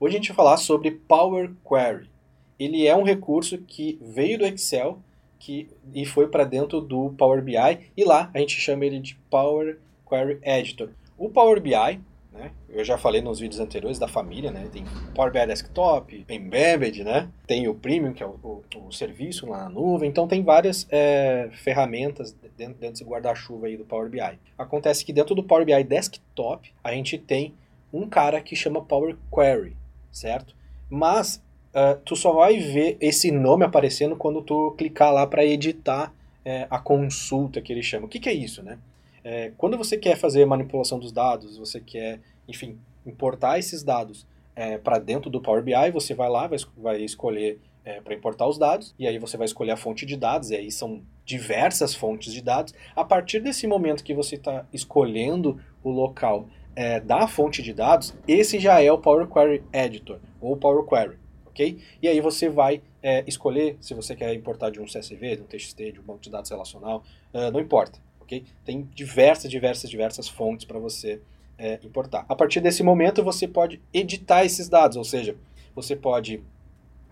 Hoje 0.00 0.14
a 0.14 0.18
gente 0.18 0.28
vai 0.28 0.36
falar 0.36 0.56
sobre 0.58 0.92
Power 0.92 1.50
Query. 1.68 2.08
Ele 2.56 2.86
é 2.86 2.96
um 2.96 3.02
recurso 3.02 3.58
que 3.58 3.98
veio 4.00 4.38
do 4.38 4.46
Excel 4.46 5.00
que, 5.40 5.68
e 5.92 6.06
foi 6.06 6.28
para 6.28 6.44
dentro 6.44 6.80
do 6.80 7.10
Power 7.18 7.42
BI 7.42 7.56
e 7.96 8.04
lá 8.04 8.30
a 8.32 8.38
gente 8.38 8.60
chama 8.60 8.84
ele 8.84 9.00
de 9.00 9.16
Power 9.28 9.80
Query 10.08 10.38
Editor. 10.42 10.90
O 11.18 11.28
Power 11.28 11.60
BI, 11.60 12.00
né, 12.32 12.52
eu 12.68 12.84
já 12.84 12.96
falei 12.96 13.20
nos 13.20 13.40
vídeos 13.40 13.60
anteriores 13.60 13.98
da 13.98 14.06
família, 14.06 14.52
né, 14.52 14.68
tem 14.72 14.84
Power 15.16 15.32
BI 15.32 15.46
Desktop, 15.46 16.24
Embedded, 16.28 17.02
né, 17.02 17.28
tem 17.44 17.66
o 17.66 17.74
Premium, 17.74 18.12
que 18.12 18.22
é 18.22 18.26
o, 18.26 18.38
o, 18.40 18.86
o 18.86 18.92
serviço 18.92 19.48
lá 19.48 19.64
na 19.64 19.68
nuvem, 19.68 20.08
então 20.08 20.28
tem 20.28 20.44
várias 20.44 20.86
é, 20.92 21.50
ferramentas 21.54 22.32
dentro, 22.56 22.74
dentro 22.78 22.92
desse 22.92 23.04
guarda-chuva 23.04 23.66
aí 23.66 23.76
do 23.76 23.84
Power 23.84 24.08
BI. 24.08 24.38
Acontece 24.56 25.04
que 25.04 25.12
dentro 25.12 25.34
do 25.34 25.42
Power 25.42 25.64
BI 25.64 25.82
Desktop 25.82 26.72
a 26.84 26.92
gente 26.92 27.18
tem 27.18 27.52
um 27.92 28.08
cara 28.08 28.40
que 28.40 28.54
chama 28.54 28.80
Power 28.80 29.16
Query, 29.34 29.76
certo? 30.10 30.54
Mas 30.90 31.42
uh, 31.74 31.98
tu 32.04 32.16
só 32.16 32.32
vai 32.32 32.58
ver 32.58 32.96
esse 33.00 33.30
nome 33.30 33.64
aparecendo 33.64 34.16
quando 34.16 34.42
tu 34.42 34.74
clicar 34.76 35.12
lá 35.12 35.26
para 35.26 35.44
editar 35.44 36.12
é, 36.44 36.66
a 36.70 36.78
consulta 36.78 37.60
que 37.60 37.72
ele 37.72 37.82
chama. 37.82 38.06
O 38.06 38.08
que, 38.08 38.18
que 38.18 38.28
é 38.28 38.32
isso, 38.32 38.62
né? 38.62 38.78
É, 39.22 39.52
quando 39.58 39.76
você 39.76 39.98
quer 39.98 40.16
fazer 40.16 40.46
manipulação 40.46 40.98
dos 40.98 41.12
dados, 41.12 41.58
você 41.58 41.80
quer, 41.80 42.20
enfim, 42.48 42.78
importar 43.04 43.58
esses 43.58 43.82
dados 43.82 44.26
é, 44.56 44.78
para 44.78 44.98
dentro 44.98 45.28
do 45.28 45.40
Power 45.40 45.62
BI, 45.62 45.90
você 45.92 46.14
vai 46.14 46.30
lá, 46.30 46.46
vai, 46.46 46.58
vai 46.76 47.02
escolher 47.02 47.60
é, 47.84 48.00
para 48.00 48.14
importar 48.14 48.46
os 48.46 48.56
dados, 48.58 48.94
e 48.98 49.06
aí 49.06 49.18
você 49.18 49.36
vai 49.36 49.44
escolher 49.44 49.72
a 49.72 49.76
fonte 49.76 50.06
de 50.06 50.16
dados, 50.16 50.50
e 50.50 50.56
aí 50.56 50.70
são 50.70 51.02
diversas 51.24 51.94
fontes 51.94 52.32
de 52.32 52.40
dados. 52.40 52.72
A 52.96 53.04
partir 53.04 53.40
desse 53.40 53.66
momento 53.66 54.02
que 54.02 54.14
você 54.14 54.36
está 54.36 54.66
escolhendo 54.72 55.60
o 55.84 55.90
local 55.90 56.48
é, 56.78 57.00
da 57.00 57.26
fonte 57.26 57.60
de 57.60 57.74
dados, 57.74 58.14
esse 58.28 58.60
já 58.60 58.80
é 58.80 58.92
o 58.92 58.98
Power 58.98 59.26
Query 59.26 59.64
Editor, 59.72 60.20
ou 60.40 60.56
Power 60.56 60.84
Query, 60.84 61.18
ok? 61.46 61.76
E 62.00 62.06
aí 62.06 62.20
você 62.20 62.48
vai 62.48 62.80
é, 63.02 63.24
escolher 63.26 63.76
se 63.80 63.94
você 63.94 64.14
quer 64.14 64.32
importar 64.32 64.70
de 64.70 64.80
um 64.80 64.84
CSV, 64.84 65.38
de 65.38 65.42
um 65.42 65.44
TXT, 65.44 65.94
de 65.94 65.98
um 65.98 66.04
banco 66.04 66.20
de 66.20 66.30
dados 66.30 66.48
relacional, 66.48 67.02
uh, 67.34 67.50
não 67.50 67.58
importa, 67.58 67.98
ok? 68.20 68.44
Tem 68.64 68.88
diversas, 68.94 69.50
diversas, 69.50 69.90
diversas 69.90 70.28
fontes 70.28 70.66
para 70.66 70.78
você 70.78 71.20
é, 71.58 71.80
importar. 71.82 72.24
A 72.28 72.36
partir 72.36 72.60
desse 72.60 72.84
momento 72.84 73.24
você 73.24 73.48
pode 73.48 73.82
editar 73.92 74.44
esses 74.44 74.68
dados, 74.68 74.96
ou 74.96 75.02
seja, 75.02 75.34
você 75.74 75.96
pode 75.96 76.40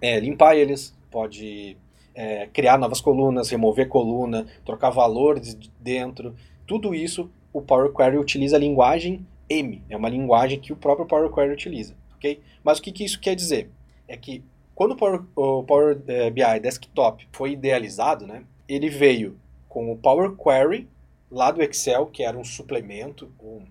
é, 0.00 0.20
limpar 0.20 0.56
eles, 0.56 0.96
pode 1.10 1.76
é, 2.14 2.46
criar 2.52 2.78
novas 2.78 3.00
colunas, 3.00 3.50
remover 3.50 3.88
coluna, 3.88 4.46
trocar 4.64 4.90
valores 4.90 5.56
de 5.56 5.72
dentro, 5.80 6.36
tudo 6.68 6.94
isso 6.94 7.28
o 7.52 7.60
Power 7.60 7.92
Query 7.92 8.16
utiliza 8.16 8.54
a 8.54 8.60
linguagem 8.60 9.26
M, 9.48 9.82
é 9.88 9.96
uma 9.96 10.08
linguagem 10.08 10.58
que 10.58 10.72
o 10.72 10.76
próprio 10.76 11.06
Power 11.06 11.30
Query 11.30 11.52
utiliza, 11.52 11.94
ok? 12.16 12.40
Mas 12.64 12.78
o 12.78 12.82
que, 12.82 12.92
que 12.92 13.04
isso 13.04 13.20
quer 13.20 13.34
dizer? 13.34 13.70
É 14.08 14.16
que 14.16 14.42
quando 14.74 14.92
o 14.92 14.96
Power, 14.96 15.22
o 15.34 15.62
Power 15.62 15.98
eh, 16.06 16.30
BI 16.30 16.60
Desktop 16.60 17.26
foi 17.32 17.52
idealizado, 17.52 18.26
né, 18.26 18.42
ele 18.68 18.88
veio 18.88 19.38
com 19.68 19.90
o 19.90 19.96
Power 19.96 20.32
Query 20.32 20.88
lá 21.30 21.50
do 21.50 21.62
Excel, 21.62 22.06
que 22.06 22.22
era 22.22 22.36
um 22.36 22.44
suplemento, 22.44 23.30
um, 23.42 23.62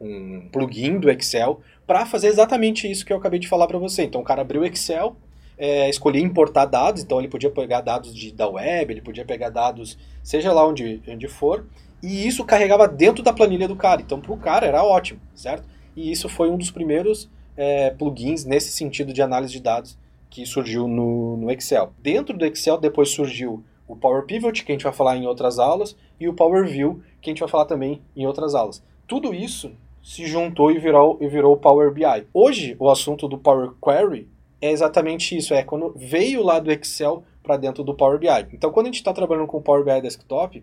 um 0.00 0.48
plugin 0.50 0.98
do 0.98 1.10
Excel, 1.10 1.60
para 1.86 2.06
fazer 2.06 2.28
exatamente 2.28 2.90
isso 2.90 3.04
que 3.04 3.12
eu 3.12 3.16
acabei 3.16 3.38
de 3.38 3.48
falar 3.48 3.66
para 3.66 3.78
você. 3.78 4.04
Então 4.04 4.20
o 4.20 4.24
cara 4.24 4.42
abriu 4.42 4.62
o 4.62 4.64
Excel, 4.64 5.16
é, 5.56 5.88
escolhia 5.88 6.22
importar 6.22 6.66
dados, 6.66 7.02
então 7.02 7.18
ele 7.18 7.28
podia 7.28 7.50
pegar 7.50 7.80
dados 7.80 8.14
de, 8.14 8.32
da 8.32 8.48
web, 8.48 8.92
ele 8.92 9.00
podia 9.00 9.24
pegar 9.24 9.50
dados, 9.50 9.98
seja 10.22 10.52
lá 10.52 10.66
onde, 10.66 11.00
onde 11.06 11.28
for, 11.28 11.66
e 12.04 12.26
isso 12.26 12.44
carregava 12.44 12.86
dentro 12.86 13.22
da 13.22 13.32
planilha 13.32 13.66
do 13.66 13.74
cara. 13.74 14.02
Então, 14.02 14.20
para 14.20 14.32
o 14.32 14.36
cara 14.36 14.66
era 14.66 14.84
ótimo, 14.84 15.20
certo? 15.34 15.66
E 15.96 16.10
isso 16.10 16.28
foi 16.28 16.50
um 16.50 16.58
dos 16.58 16.70
primeiros 16.70 17.30
é, 17.56 17.90
plugins 17.90 18.44
nesse 18.44 18.70
sentido 18.72 19.12
de 19.12 19.22
análise 19.22 19.52
de 19.52 19.60
dados 19.60 19.96
que 20.28 20.44
surgiu 20.44 20.86
no, 20.86 21.36
no 21.36 21.50
Excel. 21.50 21.92
Dentro 22.02 22.36
do 22.36 22.44
Excel, 22.44 22.76
depois 22.76 23.08
surgiu 23.10 23.64
o 23.86 23.96
Power 23.96 24.24
Pivot, 24.24 24.64
que 24.64 24.72
a 24.72 24.74
gente 24.74 24.84
vai 24.84 24.92
falar 24.92 25.16
em 25.16 25.26
outras 25.26 25.58
aulas, 25.58 25.96
e 26.18 26.28
o 26.28 26.34
Power 26.34 26.66
View, 26.66 27.00
que 27.20 27.30
a 27.30 27.32
gente 27.32 27.40
vai 27.40 27.48
falar 27.48 27.66
também 27.66 28.02
em 28.16 28.26
outras 28.26 28.54
aulas. 28.54 28.82
Tudo 29.06 29.32
isso 29.32 29.72
se 30.02 30.26
juntou 30.26 30.70
e 30.70 30.78
virou, 30.78 31.16
e 31.20 31.28
virou 31.28 31.54
o 31.54 31.56
Power 31.56 31.90
BI. 31.90 32.26
Hoje, 32.34 32.76
o 32.78 32.90
assunto 32.90 33.26
do 33.28 33.38
Power 33.38 33.70
Query 33.82 34.28
é 34.60 34.70
exatamente 34.70 35.36
isso, 35.36 35.54
é 35.54 35.62
quando 35.62 35.94
veio 35.96 36.42
lá 36.42 36.58
do 36.58 36.70
Excel 36.70 37.22
para 37.42 37.56
dentro 37.56 37.84
do 37.84 37.94
Power 37.94 38.18
BI. 38.18 38.48
Então, 38.52 38.70
quando 38.72 38.86
a 38.86 38.88
gente 38.88 38.96
está 38.96 39.12
trabalhando 39.12 39.46
com 39.46 39.58
o 39.58 39.62
Power 39.62 39.84
BI 39.84 40.02
Desktop, 40.02 40.62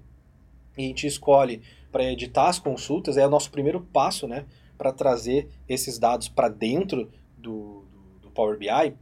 e 0.78 0.84
a 0.84 0.88
gente 0.88 1.08
escolhe 1.08 1.62
para 1.92 2.04
editar 2.04 2.48
as 2.48 2.60
consultas, 2.60 3.18
é 3.18 3.26
o 3.26 3.30
nosso 3.30 3.52
primeiro 3.52 3.82
passo, 3.82 4.28
né, 4.28 4.46
para 4.78 4.92
trazer 4.92 5.50
esses 5.68 6.00
dados 6.00 6.28
para 6.28 6.48
dentro 6.48 7.10
do, 7.38 7.86
do, 7.92 8.20
do, 8.22 8.32
Power 8.32 8.58
BI, 8.58 8.94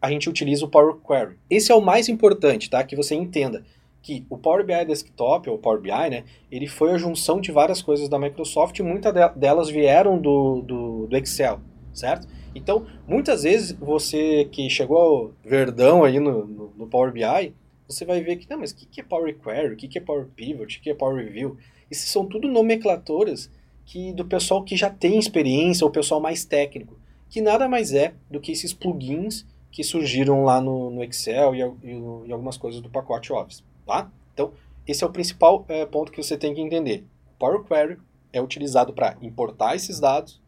a 0.00 0.10
gente 0.10 0.28
utiliza 0.28 0.64
o 0.64 0.68
Power 0.68 0.96
Query. 0.96 1.38
Esse 1.48 1.72
é 1.72 1.74
o 1.74 1.80
mais 1.80 2.08
importante, 2.08 2.68
tá, 2.68 2.82
que 2.84 2.96
você 2.96 3.14
entenda 3.14 3.64
que 4.02 4.24
o 4.28 4.36
Power 4.36 4.64
BI 4.64 4.84
Desktop, 4.84 5.48
ou 5.48 5.58
Power 5.58 5.80
BI, 5.80 6.10
né, 6.10 6.24
ele 6.50 6.66
foi 6.66 6.92
a 6.92 6.98
junção 6.98 7.40
de 7.40 7.50
várias 7.50 7.80
coisas 7.80 8.08
da 8.08 8.18
Microsoft 8.18 8.78
e 8.78 8.82
muitas 8.82 9.12
delas 9.34 9.68
vieram 9.68 10.20
do, 10.20 10.62
do, 10.62 11.06
do 11.06 11.16
Excel, 11.16 11.60
certo? 11.92 12.28
Então, 12.54 12.86
muitas 13.06 13.42
vezes 13.42 13.72
você 13.72 14.46
que 14.46 14.70
chegou 14.70 14.96
ao 14.96 15.32
verdão 15.44 16.04
aí 16.04 16.18
no, 16.18 16.46
no, 16.46 16.72
no 16.76 16.86
Power 16.86 17.12
BI, 17.12 17.54
você 17.88 18.04
vai 18.04 18.20
ver 18.20 18.36
que, 18.36 18.48
não, 18.50 18.58
mas 18.58 18.72
o 18.72 18.76
que, 18.76 18.86
que 18.86 19.00
é 19.00 19.04
Power 19.04 19.38
Query, 19.38 19.74
o 19.74 19.76
que, 19.76 19.88
que 19.88 19.98
é 19.98 20.00
Power 20.00 20.26
Pivot, 20.26 20.78
o 20.78 20.80
que 20.82 20.90
é 20.90 20.94
Power 20.94 21.24
Review? 21.24 21.56
Esses 21.90 22.10
são 22.10 22.26
tudo 22.26 22.48
nomenclaturas 22.48 23.50
que 23.84 24.12
do 24.12 24.24
pessoal 24.24 24.64
que 24.64 24.76
já 24.76 24.90
tem 24.90 25.18
experiência, 25.18 25.84
ou 25.84 25.90
pessoal 25.90 26.20
mais 26.20 26.44
técnico, 26.44 26.98
que 27.28 27.40
nada 27.40 27.68
mais 27.68 27.92
é 27.92 28.14
do 28.28 28.40
que 28.40 28.50
esses 28.50 28.72
plugins 28.72 29.46
que 29.70 29.84
surgiram 29.84 30.42
lá 30.42 30.60
no, 30.60 30.90
no 30.90 31.04
Excel 31.04 31.54
e, 31.54 31.60
e, 31.60 32.26
e, 32.26 32.32
algumas 32.32 32.56
coisas 32.56 32.80
do 32.80 32.90
pacote 32.90 33.32
Office, 33.32 33.62
tá? 33.84 34.10
Então, 34.34 34.52
esse 34.86 35.04
é 35.04 35.06
o 35.06 35.12
principal 35.12 35.64
é, 35.68 35.86
ponto 35.86 36.10
que 36.10 36.22
você 36.22 36.36
tem 36.36 36.54
que 36.54 36.60
entender. 36.60 37.04
Power 37.38 37.62
Query 37.62 37.98
é 38.32 38.40
utilizado 38.42 38.92
para 38.92 39.16
importar 39.22 39.76
esses 39.76 40.00
dados, 40.00 40.42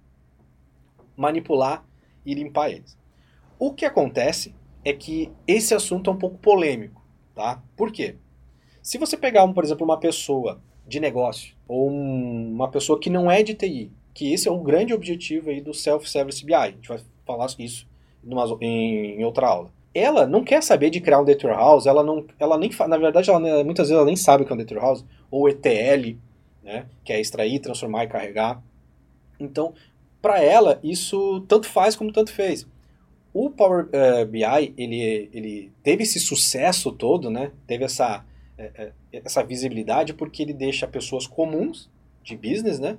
manipular 1.17 1.85
e 2.25 2.35
limpar 2.35 2.71
eles. 2.71 2.99
O 3.59 3.73
que 3.73 3.85
acontece 3.85 4.55
é 4.85 4.93
que 4.93 5.31
esse 5.47 5.75
assunto 5.75 6.11
é 6.11 6.13
um 6.13 6.19
pouco 6.19 6.39
polêmico 6.39 7.03
tá? 7.39 7.63
Por 7.77 7.93
quê? 7.93 8.17
Se 8.83 8.99
você 8.99 9.17
pegar, 9.17 9.45
um, 9.45 9.53
por 9.53 9.63
exemplo, 9.63 9.85
uma 9.85 10.01
pessoa 10.01 10.61
de 10.85 10.99
negócio 10.99 11.55
ou 11.69 11.89
um, 11.89 12.51
uma 12.53 12.69
pessoa 12.69 12.99
que 12.99 13.09
não 13.09 13.31
é 13.31 13.45
de 13.45 13.55
TI, 13.55 13.93
que 14.13 14.33
esse 14.33 14.49
é 14.49 14.53
um 14.53 14.65
grande 14.65 14.93
objetivo 14.93 15.49
aí 15.49 15.61
do 15.61 15.73
Self-Service 15.73 16.45
BI, 16.45 16.53
a 16.53 16.71
gente 16.71 16.89
vai 16.89 16.99
falar 17.25 17.47
isso 17.61 17.87
numa, 18.25 18.45
em, 18.61 19.21
em, 19.21 19.25
outra 19.25 19.47
aula. 19.47 19.71
Ela 19.95 20.27
não 20.27 20.43
quer 20.43 20.61
saber 20.65 20.91
de 20.91 21.01
criar 21.01 21.21
um 21.21 21.25
data 21.25 21.47
warehouse, 21.47 21.89
ela 21.89 22.03
não, 22.03 22.27
ela 22.41 22.59
nem, 22.59 22.71
na 22.89 22.97
verdade, 22.97 23.31
ela, 23.31 23.39
muitas 23.63 23.87
vezes 23.87 23.93
ela 23.93 24.05
nem 24.05 24.17
sabe 24.17 24.43
o 24.43 24.47
que 24.47 24.53
é 24.53 24.57
um 24.57 24.59
data 24.59 24.75
warehouse, 24.75 25.05
ou 25.31 25.49
ETL, 25.49 26.17
né, 26.61 26.87
que 27.05 27.13
é 27.13 27.21
extrair, 27.21 27.61
transformar 27.61 28.03
e 28.03 28.09
carregar. 28.09 28.61
Então, 29.39 29.75
para 30.21 30.43
ela, 30.43 30.81
isso 30.83 31.41
tanto 31.47 31.69
faz 31.69 31.95
como 31.95 32.13
tanto 32.13 32.33
fez. 32.33 32.67
O 33.41 33.51
Power 33.51 33.89
eh, 33.93 34.25
BI, 34.25 34.75
ele, 34.77 35.31
ele 35.33 35.73
teve 35.81 36.03
esse 36.03 36.19
sucesso 36.19 36.91
todo, 36.91 37.31
né? 37.31 37.53
Teve 37.69 37.85
essa, 37.85 38.25
uh, 38.59 38.93
essa 39.13 39.45
visibilidade 39.45 40.13
porque 40.13 40.43
ele 40.43 40.53
deixa 40.53 40.89
pessoas 40.89 41.25
comuns 41.25 41.89
de 42.25 42.37
business, 42.37 42.81
né? 42.81 42.99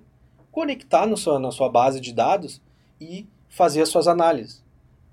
Conectar 0.49 1.05
no 1.05 1.17
sua, 1.17 1.39
na 1.39 1.51
sua 1.51 1.67
base 1.67 1.99
de 1.99 2.13
dados 2.13 2.61
e 3.01 3.27
fazer 3.49 3.81
as 3.81 3.89
suas 3.89 4.07
análises. 4.07 4.63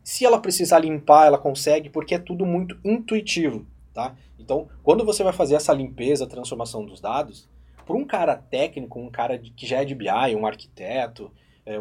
Se 0.05 0.25
ela 0.25 0.39
precisar 0.39 0.79
limpar, 0.79 1.27
ela 1.27 1.39
consegue, 1.39 1.91
porque 1.91 2.15
é 2.15 2.21
tudo 2.21 2.47
muito 2.47 2.79
intuitivo, 2.85 3.67
tá? 3.93 4.15
Então, 4.39 4.69
quando 4.85 5.05
você 5.05 5.25
vai 5.25 5.33
fazer 5.33 5.57
essa 5.57 5.73
limpeza, 5.73 6.25
transformação 6.29 6.87
dos 6.87 7.01
dados, 7.01 7.49
para 7.85 7.97
um 7.97 8.05
cara 8.05 8.37
técnico, 8.37 9.01
um 9.01 9.11
cara 9.11 9.37
que 9.37 9.67
já 9.67 9.83
é 9.83 9.85
de 9.85 9.97
BI, 9.97 10.37
um 10.37 10.47
arquiteto, 10.47 11.33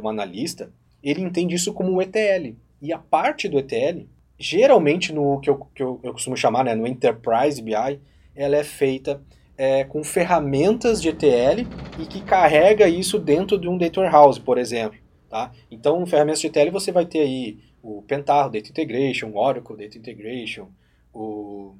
um 0.01 0.09
analista, 0.09 0.73
ele 1.03 1.21
entende 1.21 1.53
isso 1.53 1.71
como 1.73 1.91
um 1.91 2.01
ETL, 2.01 2.55
e 2.81 2.93
a 2.93 2.99
parte 2.99 3.47
do 3.47 3.57
ETL, 3.59 4.05
geralmente 4.37 5.13
no 5.13 5.39
que 5.39 5.49
eu, 5.49 5.67
que 5.73 5.81
eu, 5.81 5.99
eu 6.03 6.13
costumo 6.13 6.35
chamar, 6.35 6.63
né, 6.63 6.75
no 6.75 6.85
Enterprise 6.85 7.61
BI, 7.61 7.99
ela 8.35 8.55
é 8.55 8.63
feita 8.63 9.21
é, 9.57 9.83
com 9.85 10.03
ferramentas 10.03 11.01
de 11.01 11.09
ETL 11.09 11.61
e 11.99 12.05
que 12.05 12.21
carrega 12.21 12.87
isso 12.87 13.17
dentro 13.17 13.57
de 13.57 13.67
um 13.67 13.77
Data 13.77 14.01
Warehouse, 14.01 14.39
por 14.39 14.57
exemplo. 14.57 14.99
Tá? 15.29 15.51
Então, 15.71 16.05
ferramentas 16.05 16.41
de 16.41 16.47
ETL 16.47 16.71
você 16.71 16.91
vai 16.91 17.05
ter 17.05 17.19
aí 17.19 17.59
o 17.81 18.01
Pentaho 18.01 18.51
Data 18.51 18.69
Integration, 18.69 19.29
o 19.29 19.37
Oracle 19.37 19.77
Data 19.77 19.97
Integration, 19.97 20.67
o, 21.13 21.75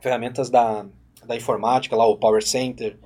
ferramentas 0.00 0.50
da, 0.50 0.86
da 1.26 1.36
informática, 1.36 1.94
lá 1.94 2.06
o 2.06 2.16
Power 2.16 2.42
Center, 2.42 2.98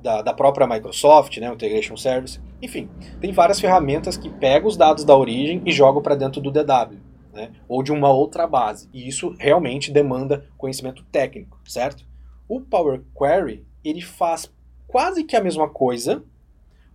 da, 0.00 0.20
da 0.20 0.34
própria 0.34 0.66
Microsoft, 0.66 1.36
né, 1.38 1.50
o 1.50 1.54
Integration 1.54 1.96
Service. 1.96 2.40
Enfim, 2.62 2.88
tem 3.20 3.32
várias 3.32 3.58
ferramentas 3.58 4.16
que 4.16 4.30
pegam 4.30 4.68
os 4.68 4.76
dados 4.76 5.04
da 5.04 5.16
origem 5.16 5.60
e 5.66 5.72
jogam 5.72 6.00
para 6.00 6.14
dentro 6.14 6.40
do 6.40 6.52
DW, 6.52 6.96
né, 7.32 7.50
ou 7.68 7.82
de 7.82 7.90
uma 7.90 8.10
outra 8.12 8.46
base. 8.46 8.88
E 8.92 9.08
isso 9.08 9.34
realmente 9.36 9.90
demanda 9.90 10.46
conhecimento 10.56 11.04
técnico, 11.10 11.58
certo? 11.66 12.06
O 12.48 12.60
Power 12.60 13.02
Query 13.18 13.66
ele 13.84 14.00
faz 14.00 14.48
quase 14.86 15.24
que 15.24 15.34
a 15.34 15.42
mesma 15.42 15.68
coisa, 15.68 16.22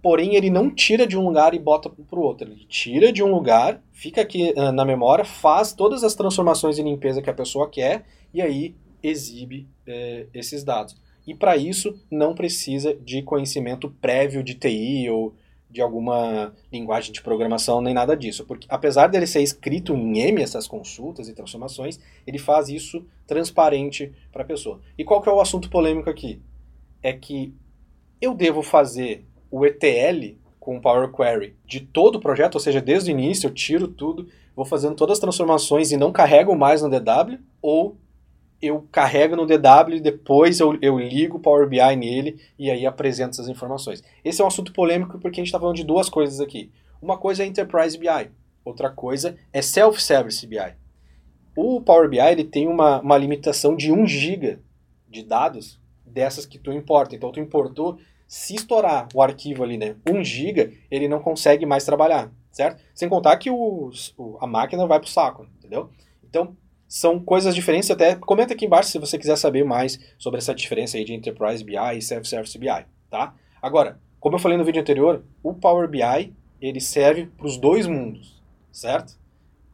porém 0.01 0.35
ele 0.35 0.49
não 0.49 0.73
tira 0.73 1.05
de 1.05 1.17
um 1.17 1.25
lugar 1.25 1.53
e 1.53 1.59
bota 1.59 1.89
para 1.89 2.17
o 2.17 2.21
outro. 2.21 2.49
Ele 2.49 2.65
tira 2.69 3.11
de 3.11 3.21
um 3.21 3.29
lugar, 3.29 3.81
fica 3.91 4.21
aqui 4.21 4.53
uh, 4.55 4.71
na 4.71 4.85
memória, 4.85 5.25
faz 5.25 5.73
todas 5.73 6.01
as 6.01 6.15
transformações 6.15 6.77
e 6.77 6.83
limpeza 6.83 7.21
que 7.21 7.29
a 7.29 7.33
pessoa 7.33 7.69
quer 7.69 8.05
e 8.33 8.41
aí 8.41 8.73
exibe 9.03 9.67
uh, 9.85 10.29
esses 10.33 10.63
dados. 10.63 10.95
E 11.25 11.35
para 11.35 11.57
isso 11.57 11.99
não 12.09 12.33
precisa 12.33 12.93
de 12.93 13.21
conhecimento 13.21 13.89
prévio 13.99 14.41
de 14.41 14.53
TI 14.53 15.09
ou 15.09 15.35
de 15.69 15.81
alguma 15.81 16.53
linguagem 16.71 17.11
de 17.11 17.21
programação 17.21 17.81
nem 17.81 17.93
nada 17.93 18.15
disso, 18.15 18.45
porque 18.45 18.67
apesar 18.69 19.07
dele 19.07 19.27
ser 19.27 19.41
escrito 19.41 19.93
em 19.93 20.19
M 20.19 20.41
essas 20.41 20.67
consultas 20.67 21.27
e 21.27 21.33
transformações, 21.33 21.99
ele 22.25 22.37
faz 22.37 22.69
isso 22.69 23.05
transparente 23.25 24.13
para 24.31 24.43
a 24.43 24.45
pessoa. 24.45 24.79
E 24.97 25.03
qual 25.03 25.21
que 25.21 25.29
é 25.29 25.31
o 25.31 25.41
assunto 25.41 25.69
polêmico 25.69 26.09
aqui? 26.09 26.41
É 27.03 27.11
que 27.13 27.53
eu 28.21 28.33
devo 28.33 28.61
fazer 28.61 29.25
o 29.51 29.65
ETL 29.65 30.37
com 30.59 30.81
Power 30.81 31.11
Query 31.11 31.55
de 31.65 31.81
todo 31.81 32.15
o 32.15 32.19
projeto, 32.19 32.55
ou 32.55 32.61
seja, 32.61 32.81
desde 32.81 33.11
o 33.11 33.13
início 33.13 33.47
eu 33.47 33.53
tiro 33.53 33.87
tudo, 33.87 34.27
vou 34.55 34.65
fazendo 34.65 34.95
todas 34.95 35.13
as 35.13 35.21
transformações 35.21 35.91
e 35.91 35.97
não 35.97 36.11
carrego 36.11 36.55
mais 36.55 36.81
no 36.81 36.89
DW, 36.89 37.39
ou 37.61 37.97
eu 38.61 38.87
carrego 38.91 39.35
no 39.35 39.45
DW 39.45 39.95
e 39.95 39.99
depois 39.99 40.59
eu, 40.59 40.77
eu 40.81 40.97
ligo 40.97 41.37
o 41.37 41.39
Power 41.39 41.67
BI 41.67 41.95
nele 41.95 42.39
e 42.57 42.71
aí 42.71 42.85
apresento 42.85 43.31
essas 43.31 43.49
informações. 43.49 44.03
Esse 44.23 44.41
é 44.41 44.43
um 44.43 44.47
assunto 44.47 44.73
polêmico 44.73 45.19
porque 45.19 45.39
a 45.39 45.41
gente 45.41 45.47
está 45.47 45.59
falando 45.59 45.75
de 45.75 45.83
duas 45.83 46.09
coisas 46.09 46.39
aqui. 46.39 46.71
Uma 47.01 47.17
coisa 47.17 47.43
é 47.43 47.45
Enterprise 47.45 47.97
BI, 47.97 48.31
outra 48.65 48.89
coisa 48.89 49.37
é 49.53 49.61
Self-Service 49.61 50.45
BI. 50.47 50.75
O 51.55 51.81
Power 51.81 52.09
BI 52.09 52.19
ele 52.19 52.43
tem 52.43 52.67
uma, 52.67 52.99
uma 53.01 53.17
limitação 53.17 53.75
de 53.75 53.91
1 53.91 54.07
GB 54.07 54.59
de 55.07 55.23
dados 55.23 55.79
dessas 56.05 56.45
que 56.45 56.57
tu 56.57 56.71
importa. 56.71 57.15
Então 57.15 57.31
tu 57.31 57.39
importou, 57.39 57.99
se 58.27 58.55
estourar 58.55 59.07
o 59.13 59.21
arquivo 59.21 59.63
ali, 59.63 59.77
né, 59.77 59.95
1 60.07 60.23
GB, 60.23 60.79
ele 60.89 61.07
não 61.07 61.19
consegue 61.19 61.65
mais 61.65 61.85
trabalhar, 61.85 62.31
certo? 62.51 62.81
Sem 62.93 63.07
contar 63.07 63.37
que 63.37 63.49
o, 63.51 63.91
a 64.39 64.47
máquina 64.47 64.85
vai 64.87 64.99
pro 64.99 65.09
saco, 65.09 65.47
entendeu? 65.57 65.89
Então, 66.23 66.57
são 66.87 67.19
coisas 67.19 67.53
diferentes. 67.53 67.91
Até 67.91 68.15
comenta 68.15 68.53
aqui 68.53 68.65
embaixo 68.65 68.89
se 68.89 68.99
você 68.99 69.17
quiser 69.17 69.35
saber 69.35 69.63
mais 69.63 69.99
sobre 70.17 70.39
essa 70.39 70.55
diferença 70.55 70.97
aí 70.97 71.03
de 71.03 71.13
Enterprise 71.13 71.63
BI 71.63 71.75
e 71.97 72.01
Self-Service 72.01 72.57
BI, 72.57 72.85
tá? 73.09 73.33
Agora, 73.61 73.99
como 74.19 74.35
eu 74.35 74.39
falei 74.39 74.57
no 74.57 74.65
vídeo 74.65 74.81
anterior, 74.81 75.23
o 75.43 75.53
Power 75.53 75.87
BI 75.87 76.33
ele 76.61 76.79
serve 76.79 77.27
para 77.37 77.45
os 77.45 77.57
dois 77.57 77.85
mundos, 77.85 78.41
certo? 78.71 79.17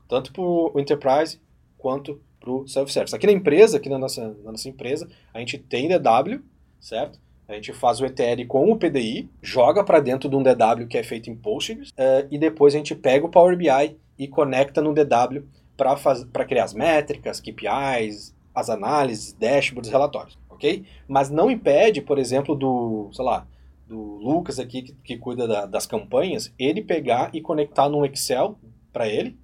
Tanto 0.08 0.34
para 0.34 0.42
o 0.42 0.74
Enterprise 0.78 1.40
quanto 1.78 2.20
para 2.40 2.52
o 2.52 2.68
Self-Service. 2.68 3.16
Aqui 3.16 3.26
na 3.26 3.34
empresa, 3.34 3.78
aqui 3.78 3.90
na 3.90 3.98
nossa, 3.98 4.36
na 4.44 4.52
nossa 4.52 4.68
empresa, 4.68 5.10
a 5.34 5.40
gente 5.40 5.58
tem 5.58 5.88
DW, 5.88 6.42
certo? 6.80 7.20
A 7.48 7.54
gente 7.54 7.74
faz 7.74 8.00
o 8.00 8.06
ETL 8.06 8.46
com 8.48 8.72
o 8.72 8.78
PDI, 8.78 9.30
joga 9.42 9.84
para 9.84 10.00
dentro 10.00 10.30
de 10.30 10.36
um 10.36 10.44
DW 10.44 10.88
que 10.90 10.98
é 10.98 11.04
feito 11.04 11.30
em 11.30 11.36
Postgres, 11.36 11.90
uh, 11.90 12.28
e 12.32 12.38
depois 12.38 12.74
a 12.74 12.78
gente 12.78 12.96
pega 12.96 13.26
o 13.26 13.30
Power 13.30 13.56
BI 13.58 13.98
e 14.18 14.28
conecta 14.28 14.82
no 14.82 14.94
DW 14.94 15.44
para 15.76 16.46
criar 16.46 16.66
as 16.66 16.74
métricas, 16.74 17.40
KPIs, 17.40 18.36
as 18.54 18.70
análises, 18.70 19.34
dashboards, 19.34 19.90
relatórios, 19.90 20.38
ok? 20.50 20.86
Mas 21.08 21.30
não 21.30 21.50
impede, 21.50 22.02
por 22.02 22.20
exemplo, 22.20 22.56
do, 22.56 23.10
sei 23.12 23.26
lá, 23.26 23.48
do 23.88 23.98
Lucas 23.98 24.60
aqui 24.60 24.84
que, 24.84 24.94
que 25.04 25.18
cuida 25.18 25.48
da, 25.48 25.66
das 25.66 25.86
campanhas, 25.86 26.54
ele 26.58 26.82
pegar 26.82 27.30
e 27.34 27.42
conectar 27.42 27.90
num 27.90 28.06
Excel 28.06 28.58
para 28.92 29.08
ele, 29.08 29.38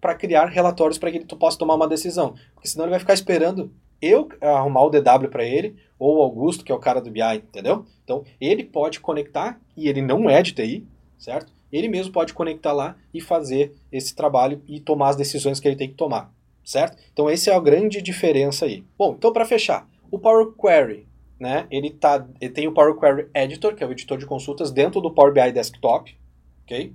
para 0.00 0.14
criar 0.14 0.46
relatórios 0.46 0.98
para 0.98 1.10
que 1.10 1.18
ele 1.18 1.26
possa 1.26 1.58
tomar 1.58 1.74
uma 1.74 1.88
decisão, 1.88 2.34
porque 2.54 2.68
senão 2.68 2.84
ele 2.84 2.90
vai 2.90 3.00
ficar 3.00 3.14
esperando 3.14 3.72
eu 4.00 4.28
arrumar 4.40 4.84
o 4.84 4.90
DW 4.90 5.28
para 5.30 5.44
ele 5.44 5.76
ou 5.98 6.18
o 6.18 6.22
Augusto, 6.22 6.64
que 6.64 6.70
é 6.70 6.74
o 6.74 6.78
cara 6.78 7.00
do 7.00 7.10
BI, 7.10 7.22
entendeu? 7.36 7.86
Então, 8.04 8.24
ele 8.40 8.62
pode 8.64 9.00
conectar 9.00 9.58
e 9.76 9.88
ele 9.88 10.02
não 10.02 10.28
é 10.28 10.42
de 10.42 10.52
TI, 10.52 10.86
certo? 11.18 11.52
Ele 11.72 11.88
mesmo 11.88 12.12
pode 12.12 12.32
conectar 12.32 12.72
lá 12.72 12.96
e 13.12 13.20
fazer 13.20 13.74
esse 13.90 14.14
trabalho 14.14 14.62
e 14.66 14.80
tomar 14.80 15.10
as 15.10 15.16
decisões 15.16 15.58
que 15.60 15.66
ele 15.66 15.76
tem 15.76 15.88
que 15.88 15.94
tomar, 15.94 16.32
certo? 16.64 16.96
Então 17.12 17.28
essa 17.28 17.50
é 17.50 17.54
a 17.54 17.60
grande 17.60 18.00
diferença 18.00 18.66
aí. 18.66 18.84
Bom, 18.96 19.14
então 19.16 19.32
para 19.32 19.44
fechar, 19.44 19.88
o 20.10 20.18
Power 20.18 20.52
Query, 20.52 21.06
né? 21.38 21.66
Ele 21.70 21.90
tá, 21.90 22.26
ele 22.40 22.52
tem 22.52 22.68
o 22.68 22.72
Power 22.72 22.94
Query 22.94 23.28
Editor, 23.34 23.74
que 23.74 23.82
é 23.82 23.86
o 23.86 23.92
editor 23.92 24.18
de 24.18 24.26
consultas 24.26 24.70
dentro 24.70 25.00
do 25.00 25.10
Power 25.10 25.32
BI 25.32 25.52
Desktop, 25.52 26.16
ok? 26.64 26.92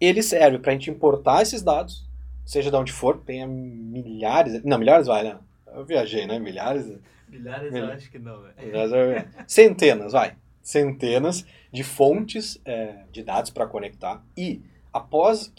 Ele 0.00 0.22
serve 0.22 0.58
para 0.58 0.70
a 0.72 0.74
gente 0.74 0.90
importar 0.90 1.42
esses 1.42 1.62
dados, 1.62 2.08
seja 2.44 2.70
de 2.70 2.76
onde 2.76 2.92
for, 2.92 3.18
tenha 3.18 3.46
milhares, 3.46 4.62
não 4.64 4.78
milhares 4.78 5.06
vai, 5.06 5.22
né? 5.24 5.38
Eu 5.74 5.84
viajei, 5.84 6.26
né? 6.26 6.38
Milhares. 6.38 6.92
Milhares 7.28 7.74
eu 7.74 7.86
acho 7.86 8.10
que 8.10 8.18
não, 8.18 8.42
velho. 8.42 8.54
Centenas, 9.46 10.12
vai 10.12 10.36
centenas 10.62 11.44
de 11.72 11.82
fontes 11.82 12.60
é, 12.64 13.04
de 13.10 13.22
dados 13.22 13.50
para 13.50 13.66
conectar. 13.66 14.22
E 14.36 14.60
após 14.92 15.50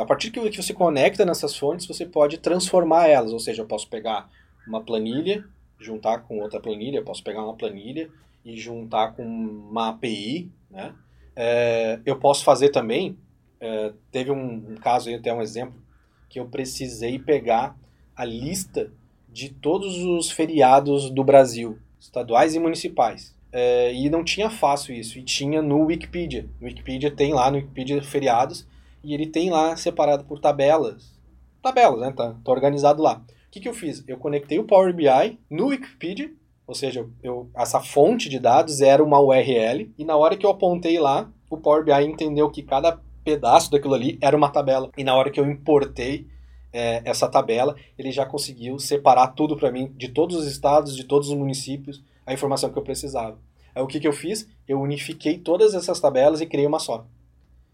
a 0.00 0.06
partir 0.06 0.30
que 0.30 0.62
você 0.62 0.72
conecta 0.72 1.24
nessas 1.24 1.56
fontes 1.56 1.86
você 1.86 2.06
pode 2.06 2.38
transformar 2.38 3.08
elas. 3.08 3.32
Ou 3.32 3.40
seja 3.40 3.62
eu 3.62 3.66
posso 3.66 3.88
pegar 3.88 4.30
uma 4.66 4.80
planilha 4.80 5.44
juntar 5.78 6.20
com 6.20 6.38
outra 6.38 6.60
planilha 6.60 6.98
eu 6.98 7.04
posso 7.04 7.22
pegar 7.22 7.42
uma 7.42 7.56
planilha 7.56 8.08
e 8.44 8.56
juntar 8.56 9.14
com 9.14 9.24
uma 9.24 9.88
API 9.88 10.50
né? 10.70 10.94
É, 11.34 12.00
eu 12.06 12.16
posso 12.16 12.44
fazer 12.44 12.70
também 12.70 13.18
é, 13.60 13.92
teve 14.12 14.30
um, 14.30 14.72
um 14.72 14.74
caso 14.76 15.08
aí 15.08 15.16
até 15.16 15.32
um 15.34 15.42
exemplo 15.42 15.82
que 16.28 16.38
eu 16.38 16.46
precisei 16.46 17.18
pegar 17.18 17.76
a 18.14 18.24
lista 18.24 18.92
de 19.28 19.50
todos 19.50 19.98
os 19.98 20.30
feriados 20.30 21.10
do 21.10 21.24
Brasil 21.24 21.78
estaduais 22.00 22.54
e 22.54 22.58
municipais 22.58 23.35
é, 23.52 23.92
e 23.94 24.10
não 24.10 24.24
tinha 24.24 24.50
fácil 24.50 24.94
isso. 24.94 25.18
E 25.18 25.22
tinha 25.22 25.62
no 25.62 25.84
Wikipedia. 25.84 26.48
No 26.60 26.66
Wikipedia 26.66 27.10
tem 27.10 27.32
lá, 27.32 27.50
no 27.50 27.56
Wikipedia 27.56 28.02
feriados, 28.02 28.66
e 29.02 29.14
ele 29.14 29.26
tem 29.26 29.50
lá 29.50 29.76
separado 29.76 30.24
por 30.24 30.40
tabelas. 30.40 31.18
Tabelas, 31.62 32.00
né? 32.00 32.12
Tá, 32.12 32.34
tá 32.44 32.52
organizado 32.52 33.02
lá. 33.02 33.22
O 33.46 33.50
que, 33.50 33.60
que 33.60 33.68
eu 33.68 33.74
fiz? 33.74 34.04
Eu 34.06 34.18
conectei 34.18 34.58
o 34.58 34.64
Power 34.64 34.94
BI 34.94 35.38
no 35.50 35.68
Wikipedia, 35.68 36.30
ou 36.66 36.74
seja, 36.74 37.06
eu, 37.22 37.48
essa 37.54 37.80
fonte 37.80 38.28
de 38.28 38.38
dados 38.38 38.80
era 38.80 39.02
uma 39.02 39.20
URL, 39.20 39.90
e 39.96 40.04
na 40.04 40.16
hora 40.16 40.36
que 40.36 40.44
eu 40.44 40.50
apontei 40.50 40.98
lá, 40.98 41.30
o 41.48 41.56
Power 41.56 41.84
BI 41.84 42.04
entendeu 42.04 42.50
que 42.50 42.62
cada 42.62 43.00
pedaço 43.24 43.70
daquilo 43.70 43.94
ali 43.94 44.18
era 44.20 44.36
uma 44.36 44.50
tabela. 44.50 44.90
E 44.96 45.02
na 45.02 45.14
hora 45.14 45.30
que 45.30 45.40
eu 45.40 45.50
importei 45.50 46.26
é, 46.76 47.00
essa 47.06 47.26
tabela, 47.26 47.74
ele 47.98 48.12
já 48.12 48.26
conseguiu 48.26 48.78
separar 48.78 49.28
tudo 49.28 49.56
para 49.56 49.72
mim, 49.72 49.90
de 49.96 50.08
todos 50.08 50.36
os 50.36 50.46
estados, 50.46 50.94
de 50.94 51.04
todos 51.04 51.30
os 51.30 51.34
municípios, 51.34 52.02
a 52.26 52.34
informação 52.34 52.70
que 52.70 52.78
eu 52.78 52.82
precisava. 52.82 53.38
Aí 53.74 53.82
o 53.82 53.86
que, 53.86 53.98
que 53.98 54.06
eu 54.06 54.12
fiz? 54.12 54.46
Eu 54.68 54.78
unifiquei 54.78 55.38
todas 55.38 55.74
essas 55.74 55.98
tabelas 55.98 56.42
e 56.42 56.46
criei 56.46 56.66
uma 56.66 56.78
só. 56.78 57.06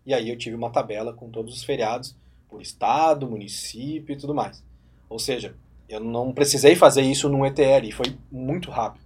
E 0.07 0.15
aí 0.15 0.31
eu 0.31 0.39
tive 0.39 0.55
uma 0.55 0.71
tabela 0.71 1.13
com 1.13 1.29
todos 1.29 1.53
os 1.53 1.65
feriados 1.65 2.15
por 2.49 2.63
estado, 2.63 3.29
município 3.29 4.13
e 4.13 4.17
tudo 4.17 4.35
mais. 4.35 4.63
Ou 5.09 5.19
seja, 5.19 5.57
eu 5.89 5.99
não 5.99 6.33
precisei 6.33 6.77
fazer 6.77 7.03
isso 7.03 7.29
num 7.29 7.45
ETL, 7.45 7.91
foi 7.93 8.17
muito 8.31 8.71
rápido. 8.71 9.03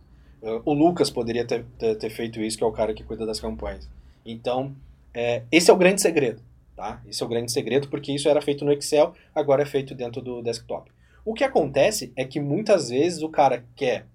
O 0.64 0.74
Lucas 0.74 1.08
poderia 1.08 1.44
ter, 1.46 1.64
ter, 1.78 1.94
ter, 1.96 2.10
feito 2.10 2.40
isso, 2.40 2.58
que 2.58 2.64
é 2.64 2.66
o 2.66 2.72
cara 2.72 2.92
que 2.92 3.02
cuida 3.02 3.24
das 3.24 3.40
campanhas. 3.40 3.88
Então, 4.24 4.76
é, 5.14 5.42
esse 5.50 5.70
é 5.70 5.74
o 5.74 5.76
grande 5.76 6.02
segredo. 6.02 6.42
Tá? 6.76 7.00
Esse 7.08 7.22
é 7.22 7.26
o 7.26 7.28
grande 7.28 7.50
segredo, 7.50 7.88
porque 7.88 8.12
isso 8.12 8.28
era 8.28 8.42
feito 8.42 8.64
no 8.64 8.72
Excel, 8.72 9.14
agora 9.34 9.62
é 9.62 9.66
feito 9.66 9.94
dentro 9.94 10.20
do 10.20 10.42
desktop. 10.42 10.90
O 11.24 11.32
que 11.32 11.42
acontece 11.42 12.12
é 12.14 12.24
que 12.24 12.38
muitas 12.38 12.90
vezes 12.90 13.22
o 13.22 13.30
cara 13.30 13.64
quer 13.74 14.06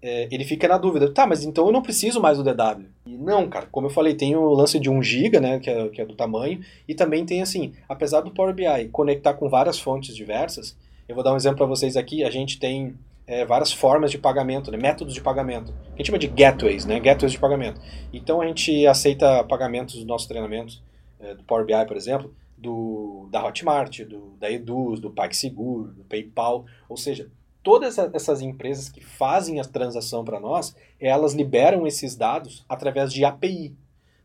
é, 0.00 0.28
ele 0.30 0.44
fica 0.44 0.68
na 0.68 0.78
dúvida, 0.78 1.12
tá, 1.12 1.26
mas 1.26 1.44
então 1.44 1.66
eu 1.66 1.72
não 1.72 1.82
preciso 1.82 2.20
mais 2.20 2.38
do 2.38 2.44
DW. 2.44 2.86
E 3.06 3.16
não, 3.16 3.48
cara, 3.48 3.66
como 3.66 3.88
eu 3.88 3.90
falei, 3.90 4.14
tem 4.14 4.36
o 4.36 4.50
lance 4.50 4.78
de 4.78 4.88
1 4.88 5.02
GB, 5.02 5.40
né, 5.40 5.58
que 5.58 5.68
é, 5.68 5.88
que 5.88 6.00
é 6.00 6.06
do 6.06 6.14
tamanho, 6.14 6.60
e 6.86 6.94
também 6.94 7.24
tem 7.24 7.42
assim, 7.42 7.72
apesar 7.88 8.20
do 8.20 8.30
Power 8.30 8.54
BI 8.54 8.88
conectar 8.92 9.34
com 9.34 9.48
várias 9.48 9.78
fontes 9.78 10.14
diversas, 10.14 10.76
eu 11.08 11.14
vou 11.14 11.24
dar 11.24 11.32
um 11.32 11.36
exemplo 11.36 11.58
para 11.58 11.66
vocês 11.66 11.96
aqui, 11.96 12.22
a 12.22 12.30
gente 12.30 12.58
tem 12.60 12.94
é, 13.26 13.44
várias 13.44 13.72
formas 13.72 14.10
de 14.10 14.18
pagamento, 14.18 14.70
né, 14.70 14.78
métodos 14.78 15.14
de 15.14 15.20
pagamento, 15.20 15.74
a 15.94 15.96
gente 15.96 16.06
chama 16.06 16.18
de 16.18 16.28
gateways, 16.28 16.84
né, 16.84 17.00
gateways 17.00 17.32
de 17.32 17.38
pagamento. 17.38 17.80
Então 18.12 18.40
a 18.40 18.46
gente 18.46 18.86
aceita 18.86 19.42
pagamentos 19.44 19.96
dos 19.96 20.04
nossos 20.04 20.28
treinamentos, 20.28 20.80
é, 21.20 21.34
do 21.34 21.44
Power 21.44 21.64
BI, 21.64 21.86
por 21.86 21.96
exemplo, 21.96 22.34
do, 22.56 23.28
da 23.30 23.44
Hotmart, 23.44 24.00
do, 24.00 24.36
da 24.38 24.50
Eduz, 24.50 25.00
do 25.00 25.10
PagSeguro, 25.10 25.92
do 25.92 26.04
PayPal, 26.04 26.66
ou 26.88 26.96
seja, 26.96 27.30
todas 27.62 27.98
essas 27.98 28.40
empresas 28.40 28.88
que 28.88 29.04
fazem 29.04 29.60
a 29.60 29.64
transação 29.64 30.24
para 30.24 30.40
nós, 30.40 30.74
elas 31.00 31.34
liberam 31.34 31.86
esses 31.86 32.16
dados 32.16 32.64
através 32.68 33.12
de 33.12 33.24
API. 33.24 33.76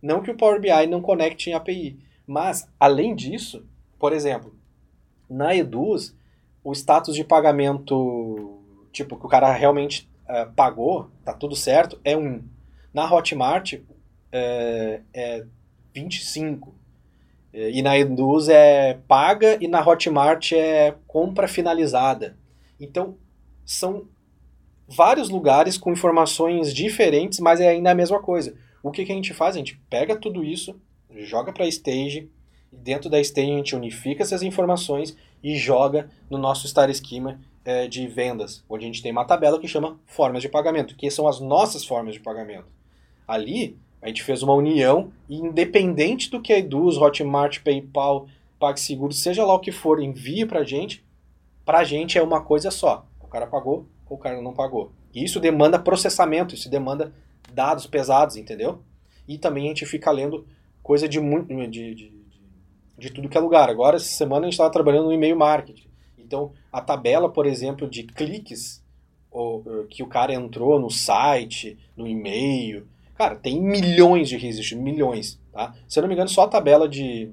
Não 0.01 0.21
que 0.21 0.31
o 0.31 0.37
Power 0.37 0.59
BI 0.59 0.87
não 0.87 1.01
conecte 1.01 1.49
em 1.49 1.53
API, 1.53 1.99
mas, 2.25 2.67
além 2.79 3.15
disso, 3.15 3.65
por 3.99 4.13
exemplo, 4.13 4.55
na 5.29 5.55
Eduz, 5.55 6.15
o 6.63 6.71
status 6.73 7.15
de 7.15 7.23
pagamento, 7.23 8.59
tipo, 8.91 9.17
que 9.17 9.25
o 9.25 9.29
cara 9.29 9.51
realmente 9.51 10.09
uh, 10.23 10.51
pagou, 10.53 11.09
tá 11.23 11.33
tudo 11.33 11.55
certo, 11.55 11.99
é 12.03 12.15
1. 12.15 12.43
Na 12.93 13.11
Hotmart, 13.11 13.73
uh, 13.73 13.83
é 14.31 15.45
25. 15.93 16.73
E 17.53 17.81
na 17.83 17.97
Eduz 17.97 18.49
é 18.49 18.97
paga 19.07 19.57
e 19.61 19.67
na 19.67 19.85
Hotmart 19.85 20.53
é 20.53 20.95
compra 21.05 21.47
finalizada. 21.47 22.35
Então, 22.79 23.15
são 23.63 24.07
vários 24.87 25.29
lugares 25.29 25.77
com 25.77 25.91
informações 25.91 26.73
diferentes, 26.73 27.39
mas 27.39 27.61
é 27.61 27.69
ainda 27.69 27.91
a 27.91 27.95
mesma 27.95 28.19
coisa. 28.19 28.55
o 28.81 28.91
que, 28.91 29.05
que 29.05 29.11
a 29.11 29.15
gente 29.15 29.33
faz? 29.33 29.55
A 29.55 29.59
gente 29.59 29.79
pega 29.89 30.15
tudo 30.15 30.43
isso, 30.43 30.75
joga 31.19 31.53
para 31.53 31.65
a 31.65 31.67
stage, 31.67 32.29
e 32.71 32.75
dentro 32.75 33.09
da 33.09 33.19
stage 33.21 33.51
a 33.51 33.57
gente 33.57 33.75
unifica 33.75 34.23
essas 34.23 34.41
informações 34.41 35.15
e 35.43 35.55
joga 35.55 36.09
no 36.29 36.37
nosso 36.37 36.67
Star 36.67 36.91
Schema 36.93 37.39
é, 37.63 37.87
de 37.87 38.07
vendas, 38.07 38.63
onde 38.67 38.83
a 38.83 38.87
gente 38.87 39.01
tem 39.01 39.11
uma 39.11 39.25
tabela 39.25 39.59
que 39.59 39.67
chama 39.67 39.99
formas 40.05 40.41
de 40.41 40.49
pagamento, 40.49 40.95
que 40.95 41.09
são 41.09 41.27
as 41.27 41.39
nossas 41.39 41.85
formas 41.85 42.15
de 42.15 42.19
pagamento. 42.19 42.67
Ali, 43.27 43.77
a 44.03 44.07
gente 44.09 44.21
fez 44.21 44.43
uma 44.43 44.53
união 44.53 45.13
e 45.29 45.37
independente 45.37 46.29
do 46.29 46.41
que 46.41 46.51
a 46.51 46.59
Eduz, 46.59 46.97
Hotmart, 46.97 47.63
PayPal, 47.63 48.27
PagSeguro, 48.59 49.13
seja 49.13 49.45
lá 49.45 49.53
o 49.53 49.59
que 49.59 49.71
for, 49.71 50.03
envie 50.03 50.45
para 50.45 50.59
a 50.59 50.63
gente, 50.65 51.01
para 51.63 51.79
a 51.79 51.83
gente 51.85 52.17
é 52.17 52.21
uma 52.21 52.41
coisa 52.41 52.69
só. 52.69 53.07
O 53.21 53.27
cara 53.27 53.47
pagou 53.47 53.87
ou 54.09 54.17
o 54.17 54.19
cara 54.19 54.41
não 54.41 54.53
pagou. 54.53 54.91
E 55.15 55.23
isso 55.23 55.39
demanda 55.39 55.79
processamento, 55.79 56.53
isso 56.53 56.69
demanda 56.69 57.13
dados 57.53 57.87
pesados, 57.87 58.35
entendeu? 58.35 58.81
E 59.25 59.37
também 59.37 59.65
a 59.65 59.67
gente 59.69 59.85
fica 59.85 60.11
lendo 60.11 60.45
coisa 60.81 61.07
de, 61.07 61.19
de, 61.19 61.67
de, 61.67 61.95
de, 61.95 62.11
de 62.97 63.09
tudo 63.09 63.29
que 63.29 63.37
é 63.37 63.41
lugar. 63.41 63.69
Agora, 63.69 63.95
essa 63.95 64.05
semana, 64.05 64.41
a 64.41 64.45
gente 64.47 64.53
estava 64.53 64.69
trabalhando 64.69 65.05
no 65.05 65.13
e-mail 65.13 65.37
marketing. 65.37 65.87
Então, 66.17 66.51
a 66.71 66.81
tabela, 66.81 67.29
por 67.29 67.45
exemplo, 67.45 67.89
de 67.89 68.03
cliques 68.03 68.83
ou, 69.31 69.63
que 69.89 70.03
o 70.03 70.07
cara 70.07 70.33
entrou 70.33 70.77
no 70.77 70.89
site, 70.89 71.77
no 71.95 72.05
e-mail, 72.05 72.85
cara, 73.15 73.35
tem 73.35 73.61
milhões 73.61 74.29
de 74.29 74.37
registros, 74.37 74.79
milhões. 74.79 75.39
Tá? 75.51 75.73
Se 75.87 75.99
eu 75.99 76.01
não 76.01 76.07
me 76.07 76.15
engano, 76.15 76.29
só 76.29 76.43
a 76.43 76.47
tabela 76.47 76.87
de, 76.87 77.29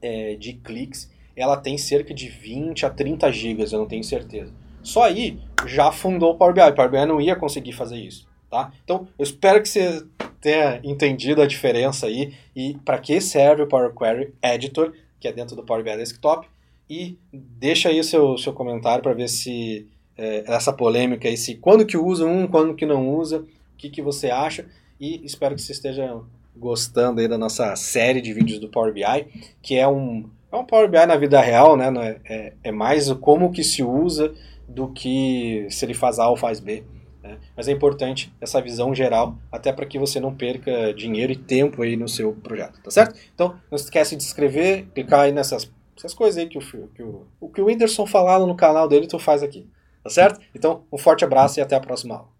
é, 0.00 0.34
de 0.36 0.54
cliques, 0.54 1.10
ela 1.36 1.56
tem 1.56 1.76
cerca 1.76 2.14
de 2.14 2.28
20 2.28 2.86
a 2.86 2.90
30 2.90 3.32
gigas, 3.32 3.72
eu 3.72 3.78
não 3.78 3.86
tenho 3.86 4.04
certeza. 4.04 4.52
Só 4.82 5.04
aí 5.04 5.38
já 5.66 5.90
fundou 5.90 6.32
o 6.32 6.34
Power 6.36 6.54
BI. 6.54 6.60
O 6.60 6.74
Power 6.74 6.90
BI 6.90 7.06
não 7.06 7.20
ia 7.20 7.34
conseguir 7.34 7.72
fazer 7.72 7.96
isso. 7.96 8.28
Tá? 8.50 8.72
Então, 8.84 9.08
eu 9.18 9.22
espero 9.24 9.60
que 9.60 9.68
você 9.68 10.04
tenha 10.40 10.80
entendido 10.84 11.42
a 11.42 11.46
diferença 11.46 12.06
aí 12.06 12.34
e 12.54 12.76
para 12.84 12.98
que 12.98 13.20
serve 13.20 13.62
o 13.62 13.66
Power 13.66 13.92
Query 13.94 14.34
Editor, 14.42 14.92
que 15.18 15.26
é 15.26 15.32
dentro 15.32 15.56
do 15.56 15.64
Power 15.64 15.82
BI 15.82 15.96
Desktop. 15.96 16.46
E 16.88 17.18
deixa 17.32 17.88
aí 17.88 17.98
o 17.98 18.04
seu, 18.04 18.36
seu 18.36 18.52
comentário 18.52 19.02
para 19.02 19.14
ver 19.14 19.28
se 19.28 19.88
é, 20.16 20.44
essa 20.46 20.72
polêmica 20.72 21.26
aí, 21.26 21.36
se 21.36 21.54
quando 21.56 21.86
que 21.86 21.96
usa 21.96 22.26
um, 22.26 22.46
quando 22.46 22.74
que 22.74 22.84
não 22.84 23.08
usa, 23.08 23.38
o 23.38 23.46
que, 23.76 23.88
que 23.88 24.02
você 24.02 24.30
acha. 24.30 24.66
E 24.98 25.24
espero 25.24 25.54
que 25.54 25.62
você 25.62 25.72
esteja 25.72 26.20
gostando 26.56 27.20
aí 27.20 27.28
da 27.28 27.36
nossa 27.36 27.74
série 27.76 28.20
de 28.20 28.32
vídeos 28.32 28.60
do 28.60 28.68
Power 28.68 28.92
BI, 28.92 29.02
que 29.60 29.76
é 29.76 29.88
um, 29.88 30.28
é 30.52 30.56
um 30.56 30.64
Power 30.64 30.88
BI 30.88 31.04
na 31.06 31.16
vida 31.16 31.40
real, 31.40 31.76
né? 31.76 31.92
É, 32.24 32.34
é, 32.34 32.52
é 32.64 32.72
mais 32.72 33.10
como 33.14 33.50
que 33.50 33.64
se 33.64 33.82
usa 33.82 34.32
do 34.68 34.88
que 34.88 35.66
se 35.70 35.84
ele 35.84 35.94
faz 35.94 36.18
A 36.18 36.28
ou 36.28 36.36
faz 36.36 36.60
B. 36.60 36.84
Né? 37.22 37.38
Mas 37.56 37.68
é 37.68 37.72
importante 37.72 38.32
essa 38.40 38.60
visão 38.60 38.94
geral, 38.94 39.36
até 39.50 39.72
para 39.72 39.86
que 39.86 39.98
você 39.98 40.20
não 40.20 40.34
perca 40.34 40.92
dinheiro 40.94 41.32
e 41.32 41.36
tempo 41.36 41.82
aí 41.82 41.96
no 41.96 42.08
seu 42.08 42.32
projeto, 42.32 42.80
tá 42.82 42.90
certo? 42.90 43.18
Então, 43.34 43.56
não 43.70 43.76
esquece 43.76 44.14
de 44.14 44.22
se 44.22 44.28
inscrever, 44.28 44.86
clicar 44.94 45.20
aí 45.20 45.32
nessas 45.32 45.70
essas 45.96 46.12
coisas 46.12 46.36
aí 46.36 46.48
que 46.48 46.58
o, 46.58 46.60
que 46.88 47.02
o, 47.02 47.26
o 47.40 47.48
que 47.48 47.60
o 47.60 47.66
Whindersson 47.66 48.04
falou 48.04 48.46
no 48.46 48.56
canal 48.56 48.88
dele, 48.88 49.06
tu 49.06 49.18
faz 49.18 49.42
aqui, 49.42 49.66
tá 50.02 50.10
certo? 50.10 50.40
Então, 50.54 50.82
um 50.92 50.98
forte 50.98 51.24
abraço 51.24 51.58
e 51.58 51.62
até 51.62 51.76
a 51.76 51.80
próxima 51.80 52.16
aula. 52.16 52.33